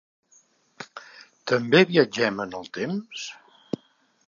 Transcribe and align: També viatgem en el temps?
També 1.51 1.83
viatgem 1.91 2.43
en 2.47 2.59
el 2.61 2.67
temps? 2.81 3.29